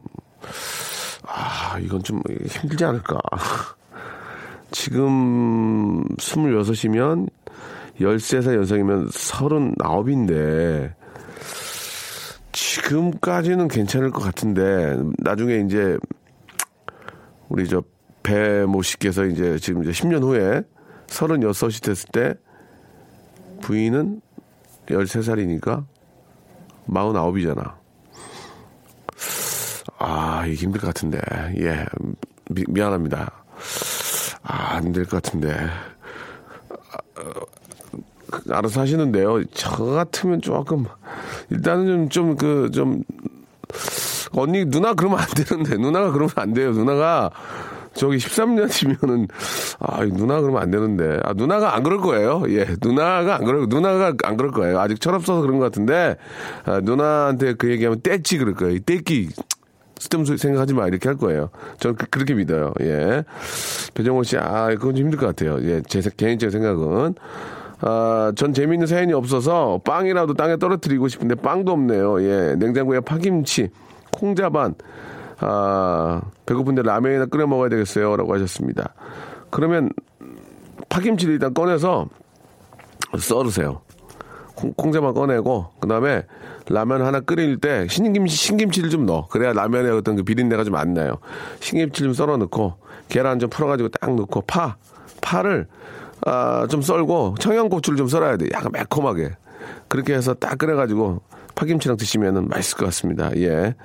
아, 1.28 1.78
이건 1.80 2.04
좀 2.04 2.22
힘들지 2.48 2.84
않을까. 2.86 3.20
지금 4.72 6.04
26이면 6.16 7.30
13살 8.00 8.56
연상이면 8.56 9.10
39인데, 9.10 10.94
지금까지는 12.52 13.68
괜찮을 13.68 14.12
것 14.12 14.22
같은데 14.22 14.98
나중에 15.20 15.58
이제 15.66 15.98
우리 17.50 17.68
저 17.68 17.84
배모 18.24 18.82
씨께서 18.82 19.26
이제 19.26 19.58
지금 19.60 19.84
이제 19.84 19.92
10년 19.92 20.22
후에 20.24 20.62
36이 21.08 21.84
됐을 21.84 22.10
때 22.12 22.34
부인은 23.62 24.22
13살이니까 24.88 25.86
49이잖아. 26.88 27.74
아, 29.98 30.46
이게 30.48 30.56
힘들 30.56 30.82
것 30.82 30.88
같은데. 30.88 31.20
예. 31.60 31.86
미, 32.50 32.64
미안합니다. 32.68 33.32
아, 34.44 34.76
안 34.76 34.92
될 34.92 35.06
것 35.06 35.22
같은데. 35.22 35.56
아, 38.32 38.38
어, 38.38 38.58
알아서 38.58 38.82
하시는데요. 38.82 39.44
저 39.54 39.86
같으면 39.86 40.42
조금 40.42 40.86
일단은 41.50 42.10
좀 42.10 42.36
좀 42.36 42.36
그 42.36 42.70
좀 42.74 43.04
언니 44.34 44.66
누나 44.66 44.94
그러면 44.94 45.20
안 45.20 45.26
되는데 45.28 45.78
누나가 45.78 46.12
그러면 46.12 46.32
안 46.36 46.54
돼요. 46.54 46.72
누나가 46.72 47.32
저기 47.94 48.18
13년이면은 48.18 49.28
아 49.80 50.04
누나 50.06 50.40
그러면 50.40 50.62
안 50.62 50.72
되는데 50.72 51.20
아 51.24 51.34
누나가 51.34 51.76
안 51.76 51.84
그럴 51.84 52.00
거예요. 52.00 52.44
예 52.50 52.66
누나가 52.82 53.36
안 53.36 53.44
그럴 53.46 53.66
누나가 53.68 54.14
안 54.24 54.38
그럴 54.38 54.52
거예요. 54.52 54.80
아직 54.80 55.02
철없어서 55.02 55.42
그런 55.42 55.58
것 55.60 55.66
같은데 55.66 56.16
아, 56.66 56.80
누나한테 56.82 57.54
그 57.56 57.70
얘기하면 57.70 58.02
떼찌 58.02 58.38
그럴 58.38 58.54
거예요. 58.54 58.80
떼끼 58.86 59.30
쓸데없는 60.00 60.38
생각하지 60.38 60.74
마 60.74 60.88
이렇게 60.88 61.10
할 61.10 61.18
거예요. 61.18 61.50
저는 61.80 61.96
그, 61.98 62.20
렇게 62.20 62.34
믿어요. 62.34 62.74
예 62.82 63.24
배정호 63.94 64.24
씨아 64.24 64.70
그건 64.76 64.96
좀 64.96 65.06
힘들 65.06 65.20
것 65.20 65.28
같아요. 65.28 65.62
예제 65.62 66.02
개인적 66.16 66.52
생각은. 66.52 67.16
아, 67.82 68.32
전 68.36 68.54
재미있는 68.54 68.88
사연이 68.88 69.14
없어서 69.14 69.82
빵이라도 69.84 70.36
땅에 70.36 70.58
떨어뜨리고 70.58 71.08
싶은데 71.08 71.36
빵도 71.36 71.72
없네요. 71.72 72.22
예, 72.24 72.56
냉장고에 72.56 73.00
파김치, 73.00 73.70
콩자반, 74.12 74.76
아, 75.40 76.22
배고픈데 76.46 76.84
라면이나 76.84 77.26
끓여 77.26 77.48
먹어야 77.48 77.70
되겠어요. 77.70 78.16
라고 78.16 78.34
하셨습니다. 78.36 78.94
그러면 79.50 79.90
파김치를 80.90 81.34
일단 81.34 81.54
꺼내서 81.54 82.08
썰으세요. 83.18 83.82
콩, 84.78 84.92
자반 84.92 85.14
꺼내고, 85.16 85.72
그 85.80 85.88
다음에 85.88 86.24
라면 86.70 87.02
하나 87.04 87.20
끓일 87.20 87.58
때 87.58 87.88
신김치, 87.90 88.36
신김치를 88.36 88.92
좀 88.92 89.08
넣어. 89.08 89.28
그래야 89.28 89.54
라면에 89.54 89.90
어떤 89.90 90.16
그 90.16 90.24
비린내가 90.24 90.64
좀 90.64 90.76
안 90.76 90.94
나요. 90.94 91.16
신김치 91.60 92.04
좀 92.04 92.14
썰어 92.14 92.38
넣고, 92.38 92.76
계란 93.10 93.40
좀 93.40 93.50
풀어가지고 93.50 93.90
딱 93.90 94.14
넣고, 94.16 94.42
파, 94.42 94.76
파를 95.22 95.68
아, 96.26 96.68
좀 96.70 96.82
썰고 96.82 97.36
청양고추를 97.40 97.98
좀 97.98 98.08
썰어야 98.08 98.38
돼. 98.38 98.48
약간 98.54 98.72
매콤하게. 98.72 99.32
그렇게 99.88 100.14
해서 100.14 100.34
딱 100.34 100.58
끓여가지고 100.58 101.22
파김치랑 101.56 101.98
드시면은 101.98 102.48
맛있을 102.48 102.78
것 102.78 102.86
같습니다. 102.86 103.36
예. 103.38 103.76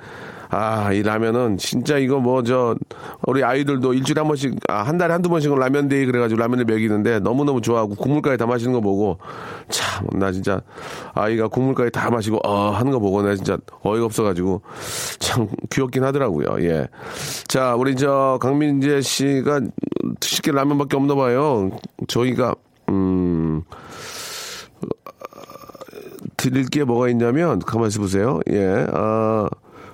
아, 0.50 0.92
이 0.92 1.02
라면은 1.02 1.58
진짜 1.58 1.98
이거 1.98 2.18
뭐 2.20 2.42
저 2.42 2.76
우리 3.26 3.42
아이들도 3.42 3.92
일주일에 3.94 4.20
한 4.20 4.28
번씩 4.28 4.54
아, 4.68 4.82
한 4.82 4.98
달에 4.98 5.12
한두 5.12 5.28
번씩은 5.28 5.56
라면 5.58 5.88
day 5.88 6.06
그래 6.06 6.20
가지고 6.20 6.40
라면을 6.40 6.64
먹이는데 6.64 7.20
너무너무 7.20 7.60
좋아하고 7.60 7.94
국물까지 7.96 8.36
다 8.38 8.46
마시는 8.46 8.72
거 8.72 8.80
보고 8.80 9.18
참 9.68 10.06
나 10.12 10.30
진짜 10.30 10.60
아이가 11.14 11.48
국물까지 11.48 11.90
다 11.90 12.10
마시고 12.10 12.38
어 12.46 12.70
하는 12.70 12.92
거 12.92 12.98
보고 12.98 13.22
나 13.22 13.34
진짜 13.34 13.56
어이가 13.82 14.04
없어 14.04 14.22
가지고 14.22 14.60
참 15.18 15.48
귀엽긴 15.70 16.04
하더라고요. 16.04 16.56
예. 16.60 16.86
자, 17.48 17.74
우리 17.74 17.96
저 17.96 18.38
강민재 18.40 19.00
씨가 19.00 19.60
쉽게 20.20 20.52
라면밖에 20.52 20.96
없나 20.96 21.14
봐요. 21.14 21.70
저희가 22.08 22.54
음 22.90 23.62
드릴 26.36 26.66
게 26.66 26.84
뭐가 26.84 27.08
있냐면 27.08 27.58
가만 27.58 27.88
있어 27.88 28.00
보세요. 28.00 28.40
예. 28.50 28.86
아 28.92 29.48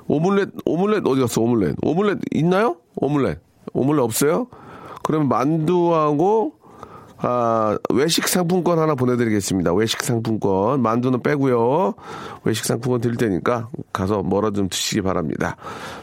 오믈렛, 0.08 0.50
오믈렛 0.66 1.06
어디 1.06 1.20
갔어? 1.20 1.40
오믈렛. 1.40 1.76
오믈렛 1.82 2.18
있나요? 2.32 2.76
오믈렛. 2.96 3.38
오믈렛 3.72 4.02
없어요? 4.02 4.46
그러면 5.02 5.28
만두하고 5.28 6.54
아, 7.24 7.78
외식 7.94 8.26
상품권 8.26 8.80
하나 8.80 8.96
보내드리겠습니다. 8.96 9.72
외식 9.74 10.02
상품권. 10.02 10.82
만두는 10.82 11.22
빼고요. 11.22 11.94
외식 12.42 12.64
상품권 12.64 13.00
드릴 13.00 13.16
테니까 13.16 13.68
가서 13.92 14.22
뭐라 14.24 14.50
좀 14.50 14.68
드시기 14.68 15.02
바랍니다. 15.02 15.56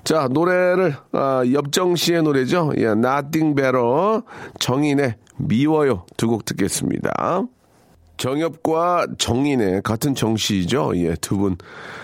자, 0.05 0.29
노래를, 0.31 0.95
아, 1.11 1.43
엽정 1.51 1.97
씨의 1.97 2.23
노래죠. 2.23 2.71
예, 2.77 2.85
Nothing 2.85 3.53
Better. 3.53 4.21
정인의 4.59 5.15
미워요. 5.37 6.05
두 6.15 6.27
곡 6.29 6.45
듣겠습니다. 6.45 7.43
정엽과 8.19 9.07
정인의 9.17 9.81
같은 9.83 10.13
정씨죠. 10.13 10.91
예, 10.97 11.15
두 11.15 11.37
분, 11.37 11.57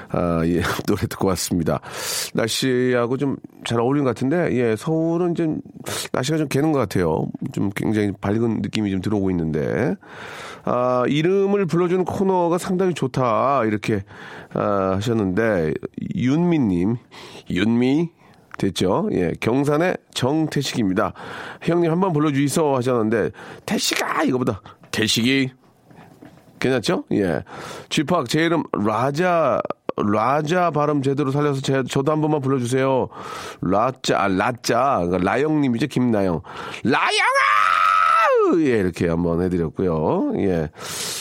아, 0.09 0.41
예, 0.45 0.61
노래 0.87 1.01
듣고 1.07 1.27
왔습니다. 1.27 1.79
날씨하고 2.33 3.17
좀 3.17 3.35
잘 3.65 3.79
어울리는 3.79 4.03
것 4.05 4.13
같은데, 4.15 4.55
예, 4.55 4.75
서울은 4.75 5.33
좀, 5.33 5.59
날씨가 6.13 6.37
좀 6.37 6.47
개는 6.47 6.71
것 6.71 6.77
같아요. 6.79 7.25
좀 7.51 7.71
굉장히 7.75 8.11
밝은 8.21 8.61
느낌이 8.61 8.91
좀 8.91 9.01
들어오고 9.01 9.31
있는데, 9.31 9.95
아, 10.63 11.03
이름을 11.07 11.65
불러주는 11.65 12.05
코너가 12.05 12.59
상당히 12.59 12.93
좋다. 12.93 13.65
이렇게, 13.65 14.03
아, 14.53 14.93
하셨는데, 14.97 15.73
윤미님, 16.15 16.95
윤미, 17.49 18.09
됐죠? 18.59 19.09
예, 19.11 19.33
경산의 19.39 19.97
정태식입니다. 20.13 21.13
형님 21.63 21.91
한 21.91 21.99
번 21.99 22.13
불러주이소 22.13 22.75
하셨는데, 22.75 23.31
태식아! 23.65 24.23
이거보다, 24.23 24.61
태식이, 24.91 25.49
괜찮죠? 26.65 27.03
예. 27.11 27.43
쥐팍, 27.89 28.27
제 28.27 28.45
이름 28.45 28.63
라자, 28.71 29.61
라자 29.97 30.71
발음 30.71 31.03
제대로 31.03 31.31
살려서 31.31 31.61
제, 31.61 31.83
저도 31.83 32.11
한 32.11 32.21
번만 32.21 32.41
불러주세요. 32.41 33.07
라자, 33.61 34.23
아, 34.23 34.27
라자. 34.27 35.01
그러니까 35.05 35.17
라영님이죠, 35.31 35.87
김나영. 35.87 36.41
라영아! 36.83 38.59
예, 38.59 38.77
이렇게 38.79 39.07
한번 39.07 39.41
해드렸고요. 39.41 40.33
예. 40.37 40.69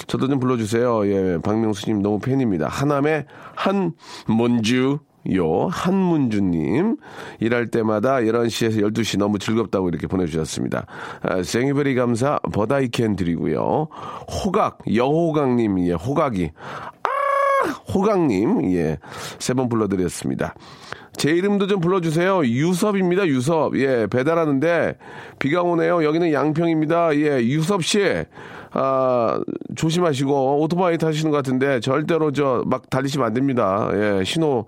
저도 0.06 0.28
좀 0.28 0.40
불러주세요. 0.40 1.06
예, 1.08 1.38
박명수님 1.42 2.02
너무 2.02 2.18
팬입니다. 2.18 2.68
하남의 2.68 3.26
한문주. 3.54 4.98
요 5.32 5.68
한문주님 5.70 6.96
일할 7.40 7.68
때마다 7.68 8.16
11시에서 8.16 8.80
12시 8.92 9.18
너무 9.18 9.38
즐겁다고 9.38 9.88
이렇게 9.88 10.06
보내주셨습니다. 10.06 10.86
아, 11.22 11.42
생이베리 11.42 11.94
감사 11.94 12.38
버다이캔 12.52 13.16
드리고요. 13.16 13.88
호각 14.44 14.78
여호각님 14.92 15.86
예 15.88 15.92
호각이 15.92 16.50
아 17.02 17.68
호각님 17.94 18.70
예세 18.72 19.54
번 19.54 19.68
불러드렸습니다. 19.68 20.54
제 21.16 21.30
이름도 21.30 21.68
좀 21.68 21.80
불러주세요. 21.80 22.44
유섭입니다. 22.44 23.26
유섭 23.28 23.78
예 23.78 24.06
배달하는데 24.10 24.96
비가 25.38 25.62
오네요. 25.62 26.04
여기는 26.04 26.32
양평입니다. 26.32 27.16
예 27.16 27.40
유섭 27.44 27.84
씨. 27.84 28.24
아, 28.76 29.40
조심하시고 29.76 30.60
오토바이 30.60 30.98
타시는 30.98 31.30
것 31.30 31.36
같은데 31.36 31.78
절대로 31.78 32.32
저 32.32 32.64
막 32.66 32.90
달리시면 32.90 33.24
안 33.28 33.32
됩니다. 33.32 33.88
예, 33.94 34.24
신호 34.24 34.66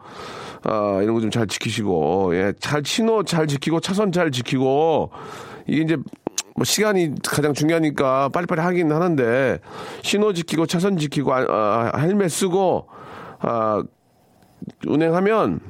아, 0.69 1.01
이런 1.03 1.15
거 1.15 1.21
좀 1.21 1.31
잘 1.31 1.47
지키시고, 1.47 2.35
예, 2.37 2.53
잘, 2.59 2.83
신호 2.85 3.23
잘 3.23 3.47
지키고, 3.47 3.81
차선 3.81 4.11
잘 4.11 4.31
지키고, 4.33 5.11
이게 5.67 5.83
이제, 5.83 5.97
뭐, 6.57 6.65
시간이 6.65 7.15
가장 7.25 7.53
중요하니까 7.55 8.31
빨리빨리 8.31 8.61
하긴 8.61 8.91
하는데, 8.91 9.61
신호 10.03 10.33
지키고, 10.33 10.67
차선 10.67 10.97
지키고, 10.99 11.33
아, 11.35 11.91
아, 11.93 11.99
헬멧 11.99 12.31
쓰고, 12.31 12.89
아, 13.41 13.83
운행하면, 14.87 15.61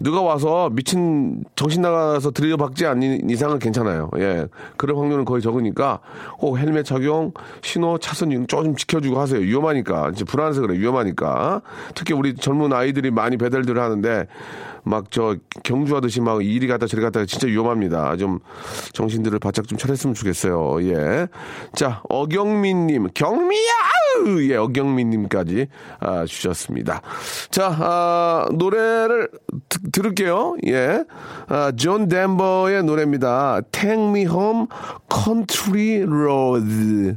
누가 0.00 0.22
와서 0.22 0.70
미친 0.72 1.44
정신 1.56 1.82
나가서 1.82 2.30
들여박지 2.30 2.86
않는 2.86 3.28
이상은 3.30 3.58
괜찮아요. 3.58 4.10
예. 4.18 4.46
그럴 4.76 4.96
확률은 4.96 5.24
거의 5.24 5.42
적으니까 5.42 6.00
꼭 6.38 6.58
헬멧 6.58 6.86
착용, 6.86 7.32
신호, 7.62 7.98
차선 7.98 8.46
좀 8.46 8.76
지켜주고 8.76 9.20
하세요. 9.20 9.40
위험하니까. 9.40 10.10
이제 10.14 10.24
불안해서 10.24 10.62
그래. 10.62 10.78
위험하니까. 10.78 11.60
특히 11.94 12.14
우리 12.14 12.34
젊은 12.34 12.72
아이들이 12.72 13.10
많이 13.10 13.36
배달들을 13.36 13.80
하는데 13.80 14.26
막 14.82 15.10
저 15.10 15.36
경주하듯이 15.64 16.20
막 16.20 16.44
이리 16.44 16.66
갔다 16.66 16.86
저리 16.86 17.02
갔다 17.02 17.24
진짜 17.26 17.46
위험합니다. 17.46 18.16
좀 18.16 18.38
정신들을 18.92 19.38
바짝 19.40 19.66
좀 19.66 19.76
차렸으면 19.76 20.14
좋겠어요. 20.14 20.82
예. 20.84 21.26
자, 21.74 22.00
어경민 22.08 22.86
님, 22.86 23.08
경미야! 23.12 23.99
예, 24.48 24.56
어경민님까지 24.56 25.68
아, 26.00 26.24
주셨습니다. 26.26 27.02
자, 27.50 27.76
아, 27.78 28.48
노래를 28.52 29.30
드, 29.68 29.90
들을게요. 29.90 30.56
예. 30.66 31.04
아, 31.48 31.72
존 31.76 32.08
덴버의 32.08 32.84
노래입니다. 32.84 33.62
Take 33.72 34.02
me 34.08 34.22
home, 34.22 34.66
country 35.12 36.02
road. 36.02 37.16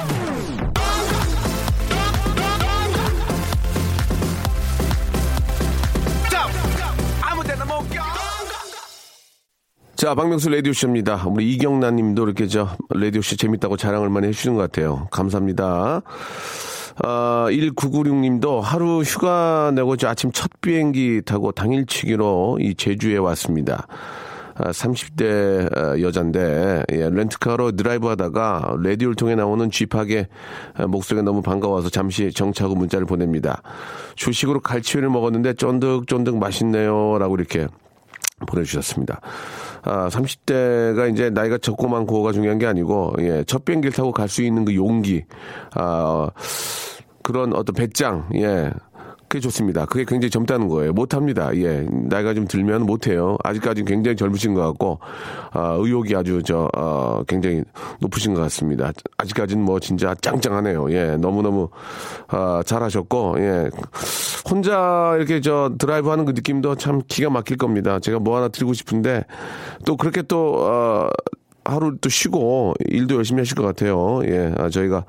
자, 10.01 10.15
박명수 10.15 10.49
라디오쇼입니다. 10.49 11.27
우리 11.27 11.53
이경란 11.53 11.95
님도 11.95 12.23
이렇게 12.23 12.47
저 12.47 12.75
라디오쇼 12.89 13.35
재밌다고 13.35 13.77
자랑을 13.77 14.09
많이 14.09 14.29
해주시는 14.29 14.57
것 14.57 14.63
같아요. 14.63 15.07
감사합니다. 15.11 16.01
아, 17.03 17.47
1996 17.51 18.15
님도 18.15 18.61
하루 18.61 19.01
휴가 19.01 19.71
내고 19.75 19.97
저 19.97 20.07
아침 20.07 20.31
첫 20.31 20.49
비행기 20.59 21.21
타고 21.23 21.51
당일치기로 21.51 22.57
이 22.61 22.73
제주에 22.73 23.17
왔습니다. 23.17 23.85
30대 24.55 25.77
아, 25.77 25.91
아, 25.91 26.01
여잔데 26.01 26.83
예, 26.93 27.09
렌트카로 27.11 27.73
드라이브 27.73 28.07
하다가 28.07 28.77
레디오를 28.81 29.13
통해 29.13 29.35
나오는 29.35 29.69
쥐팍의 29.69 30.27
아, 30.77 30.87
목소리가 30.87 31.21
너무 31.21 31.43
반가워서 31.43 31.89
잠시 31.89 32.31
정차하고 32.31 32.73
문자를 32.73 33.05
보냅니다. 33.05 33.61
중식으로 34.15 34.61
갈치회를 34.61 35.11
먹었는데 35.11 35.53
쫀득쫀득 35.53 36.37
맛있네요. 36.37 37.19
라고 37.19 37.35
이렇게 37.35 37.67
보내주셨습니다. 38.47 39.21
아, 39.83 40.09
30대가 40.09 41.11
이제 41.11 41.29
나이가 41.29 41.57
적고 41.57 41.87
많고가 41.87 42.31
중요한 42.31 42.59
게 42.59 42.65
아니고, 42.67 43.15
예, 43.19 43.43
첫 43.45 43.65
비행기를 43.65 43.93
타고 43.93 44.11
갈 44.11 44.27
수 44.27 44.43
있는 44.43 44.63
그 44.65 44.75
용기, 44.75 45.23
아, 45.73 46.29
그런 47.23 47.53
어떤 47.53 47.73
배짱, 47.75 48.29
예. 48.35 48.71
그게 49.31 49.39
좋습니다. 49.39 49.85
그게 49.85 50.03
굉장히 50.03 50.29
젊다는 50.29 50.67
거예요. 50.67 50.91
못합니다. 50.91 51.55
예. 51.55 51.87
나이가 51.89 52.33
좀 52.33 52.47
들면 52.47 52.85
못해요. 52.85 53.37
아직까지는 53.45 53.85
굉장히 53.85 54.17
젊으신 54.17 54.53
것 54.53 54.61
같고, 54.61 54.99
아, 55.51 55.77
의욕이 55.79 56.13
아주 56.17 56.43
저, 56.43 56.67
어, 56.75 57.23
굉장히 57.29 57.63
높으신 58.01 58.33
것 58.33 58.41
같습니다. 58.41 58.91
아직까지는 59.15 59.63
뭐 59.63 59.79
진짜 59.79 60.13
짱짱하네요. 60.15 60.91
예. 60.91 61.15
너무너무, 61.15 61.69
아, 62.27 62.61
잘하셨고, 62.65 63.35
예. 63.37 63.69
혼자 64.49 65.13
이렇게 65.15 65.39
저 65.39 65.71
드라이브 65.79 66.09
하는 66.09 66.25
그 66.25 66.31
느낌도 66.31 66.75
참 66.75 67.01
기가 67.07 67.29
막힐 67.29 67.55
겁니다. 67.55 67.99
제가 67.99 68.19
뭐 68.19 68.35
하나 68.35 68.49
드리고 68.49 68.73
싶은데, 68.73 69.23
또 69.85 69.95
그렇게 69.95 70.23
또, 70.23 70.57
어, 70.59 71.07
하루 71.63 71.95
또 72.01 72.09
쉬고 72.09 72.73
일도 72.89 73.15
열심히 73.15 73.39
하실 73.39 73.55
것 73.55 73.63
같아요. 73.63 74.19
예. 74.25 74.53
아, 74.57 74.67
저희가 74.67 75.05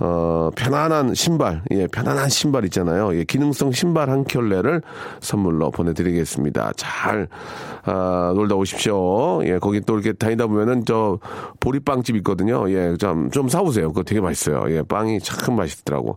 어, 0.00 0.50
편안한 0.56 1.14
신발, 1.14 1.62
예, 1.72 1.86
편안한 1.86 2.30
신발 2.30 2.64
있잖아요. 2.64 3.14
예, 3.14 3.24
기능성 3.24 3.72
신발 3.72 4.08
한 4.08 4.24
켤레를 4.24 4.80
선물로 5.20 5.70
보내드리겠습니다. 5.70 6.72
잘, 6.76 7.28
아, 7.84 8.32
놀다 8.34 8.54
오십시오. 8.54 9.44
예, 9.44 9.58
거기 9.58 9.80
또 9.82 9.94
이렇게 9.94 10.12
다니다 10.14 10.46
보면은 10.46 10.84
저 10.86 11.18
보리빵집 11.60 12.16
있거든요. 12.16 12.70
예, 12.70 12.96
좀, 12.96 13.30
좀 13.30 13.50
사오세요. 13.50 13.88
그거 13.88 14.02
되게 14.02 14.22
맛있어요. 14.22 14.64
예, 14.74 14.82
빵이 14.82 15.20
참 15.20 15.56
맛있더라고. 15.56 16.16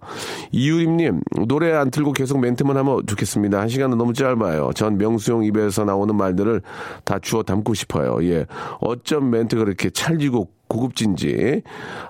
이유림님, 0.52 1.22
노래 1.48 1.74
안 1.74 1.92
틀고 1.92 2.14
계속 2.14 2.40
멘트만 2.40 2.78
하면 2.78 3.02
좋겠습니다. 3.06 3.60
한 3.60 3.68
시간은 3.68 3.98
너무 3.98 4.14
짧아요. 4.14 4.72
전 4.76 4.98
명수형 4.98 5.44
입에서 5.44 5.84
나오는 5.84 6.16
말들을 6.16 6.62
다 7.04 7.20
주워 7.22 7.44
담고 7.44 7.74
싶어요. 7.74 8.24
예, 8.24 8.46
어쩜 8.80 9.30
멘트가 9.30 9.66
그렇게 9.66 9.90
찰지고 9.90 10.48
고급진지. 10.74 11.62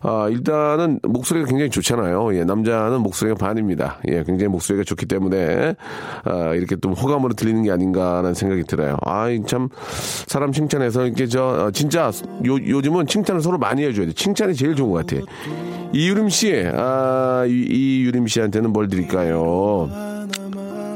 아, 0.02 0.28
일단은 0.30 1.00
목소리가 1.04 1.48
굉장히 1.48 1.70
좋잖아요. 1.70 2.36
예, 2.36 2.44
남자는 2.46 3.02
목소리가 3.02 3.38
반입니다. 3.38 4.00
예, 4.08 4.24
굉장히 4.24 4.48
목소리가 4.48 4.84
좋기 4.84 5.06
때문에, 5.06 5.76
아, 6.24 6.54
이렇게 6.56 6.76
또 6.78 6.92
호감으로 6.92 7.34
들리는 7.34 7.64
게 7.64 7.72
아닌가라는 7.72 8.34
생각이 8.34 8.64
들어요. 8.64 8.98
아, 9.06 9.28
참, 9.46 9.70
사람 10.28 10.52
칭찬해서 10.52 11.06
이렇게 11.06 11.28
저, 11.28 11.44
어, 11.44 11.72
진짜 11.72 12.12
요, 12.46 12.54
요즘은 12.56 13.08
칭찬을 13.08 13.42
서로 13.42 13.58
많이 13.58 13.84
해줘야 13.84 14.06
돼. 14.08 14.14
칭찬이 14.14 14.56
제일 14.56 14.76
좋은 14.76 14.92
것 14.92 15.06
같아. 15.06 15.22
이유림 15.92 16.30
씨, 16.30 16.64
아, 16.74 17.46
이, 17.48 17.52
이유림 17.52 18.28
씨한테는 18.28 18.72
뭘 18.72 18.88
드릴까요? 18.88 20.13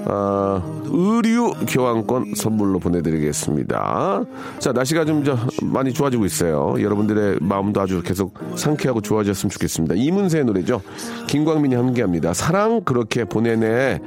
아, 0.10 0.62
의류 0.86 1.52
교환권 1.68 2.34
선물로 2.36 2.80
보내드리겠습니다. 2.80 4.24
자, 4.60 4.72
날씨가 4.72 5.04
좀 5.04 5.24
저, 5.24 5.38
많이 5.62 5.94
좋아지고 5.94 6.26
있어요. 6.26 6.76
여러분들의 6.80 7.40
마음도 7.42 7.82
아주 7.82 8.02
계속 8.02 8.34
상쾌하고 8.56 9.02
좋아졌으면 9.02 9.50
좋겠습니다. 9.50 9.96
이문세의 9.96 10.46
노래죠. 10.46 10.82
김광민이 11.28 11.76
함께합니다. 11.76 12.34
사랑 12.34 12.82
그렇게 12.82 13.26
보내네. 13.26 14.00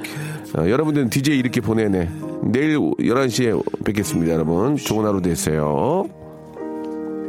어, 0.56 0.68
여러분들은 0.68 1.10
DJ 1.10 1.38
이렇게 1.38 1.60
보내네. 1.60 2.10
내일 2.44 2.78
11시에 2.78 3.84
뵙겠습니다, 3.84 4.32
여러분. 4.32 4.76
좋은 4.76 5.04
하루 5.04 5.20
되세요. 5.20 6.06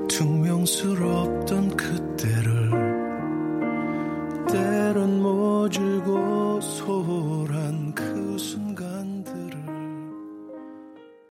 퉁명스럽던 0.07 1.75
그때를 1.75 2.71
때론 4.49 5.21
모질고 5.21 6.59
순간 6.61 7.70